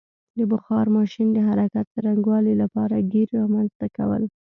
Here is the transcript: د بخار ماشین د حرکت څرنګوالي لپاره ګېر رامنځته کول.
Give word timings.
د 0.37 0.39
بخار 0.51 0.85
ماشین 0.97 1.27
د 1.33 1.37
حرکت 1.47 1.85
څرنګوالي 1.93 2.53
لپاره 2.61 3.05
ګېر 3.11 3.27
رامنځته 3.39 3.87
کول. 3.97 4.23